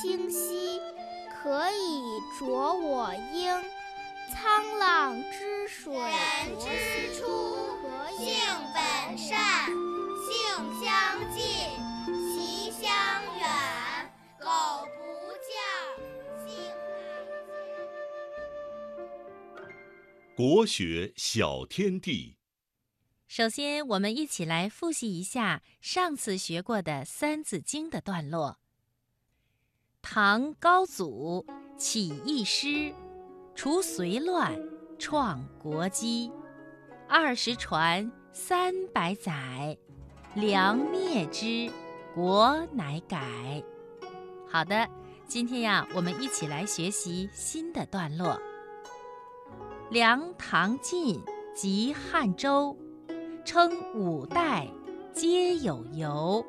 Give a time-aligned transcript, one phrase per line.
[0.00, 0.80] 清溪，
[1.30, 2.00] 可以
[2.38, 3.62] 濯我缨。
[4.32, 7.20] 沧浪之水人之初，
[8.16, 8.34] 性
[8.72, 9.66] 本善，
[10.24, 10.32] 性
[10.82, 10.90] 相
[11.30, 11.42] 近，
[12.32, 12.88] 习相
[13.36, 13.44] 远。
[14.40, 14.46] 苟
[14.96, 14.98] 不
[15.42, 15.52] 教，
[16.46, 16.56] 性
[19.54, 20.34] 乃迁。
[20.34, 22.38] 国学小天地。
[23.28, 28.61] 首先，我们一起来复习一下上次学过的《三字经》的段落。
[30.02, 31.46] 唐高祖
[31.78, 32.92] 起义师，
[33.54, 34.52] 除隋乱，
[34.98, 36.30] 创国基。
[37.08, 39.78] 二十传，三百载，
[40.34, 41.70] 梁灭之，
[42.14, 43.62] 国乃改。
[44.46, 44.86] 好的，
[45.26, 48.38] 今天呀，我们一起来学习新的段落。
[49.88, 51.22] 梁、唐、晋
[51.54, 52.76] 及汉周，
[53.44, 54.68] 称五代，
[55.14, 56.44] 皆有由。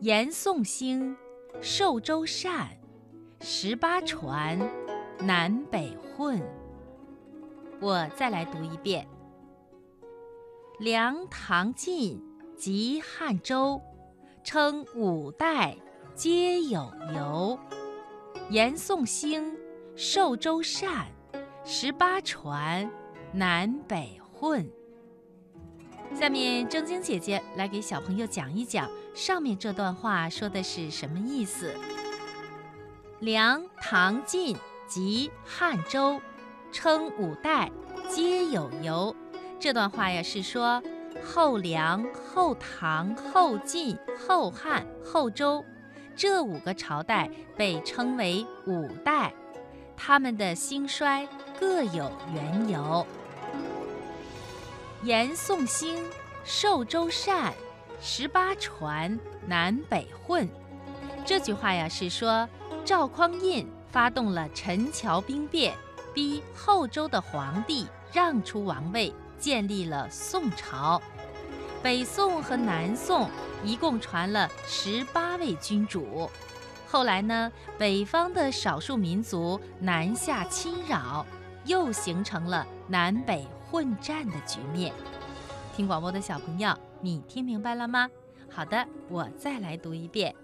[0.00, 1.16] 严宋兴，
[1.60, 2.68] 寿州善，
[3.40, 4.58] 十八传，
[5.18, 6.40] 南北混。
[7.80, 9.06] 我再来读一遍：
[10.78, 12.22] 梁、唐、晋
[12.56, 13.80] 及汉周，
[14.44, 15.76] 称五代，
[16.14, 17.58] 皆有由。
[18.50, 19.56] 严宋兴，
[19.96, 21.06] 寿州善，
[21.64, 22.88] 十八传，
[23.32, 24.68] 南北混。
[26.14, 31.74] 下面正晶姐姐来给小朋友讲一讲上面这段话说的是什么意思。
[33.20, 34.54] 梁、唐、晋
[34.86, 36.20] 及汉周，
[36.70, 37.72] 称五代，
[38.10, 39.16] 皆有由。
[39.58, 40.82] 这段话呀是说
[41.24, 43.96] 后梁、后唐、后晋、
[44.28, 45.64] 后汉、后周
[46.14, 49.32] 这五个朝代被称为五代，
[49.96, 51.26] 他们的兴衰
[51.58, 53.06] 各有缘由。
[55.02, 56.04] 严宋兴，
[56.44, 57.54] 寿周善，
[58.00, 60.48] 十八传，南北混。
[61.24, 62.48] 这句话呀是说
[62.84, 65.74] 赵匡胤发动了陈桥兵变，
[66.14, 71.00] 逼后周的皇帝让出王位，建立了宋朝。
[71.82, 73.28] 北宋和南宋
[73.64, 76.30] 一共传了十八位君主。
[76.86, 81.26] 后来呢，北方的少数民族南下侵扰，
[81.64, 84.92] 又形成了南北混战的局面。
[85.76, 88.08] 听广播的小朋友，你听明白了吗？
[88.50, 90.34] 好的，我再来读一遍：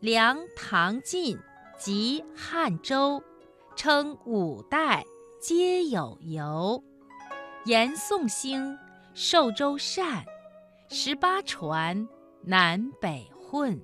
[0.00, 1.38] 梁、唐、晋
[1.76, 3.22] 及汉周，
[3.76, 5.04] 称五代，
[5.38, 6.82] 皆有由。
[7.66, 8.78] 严宋兴，
[9.12, 10.24] 寿州善，
[10.88, 12.08] 十八传，
[12.40, 13.78] 南北混。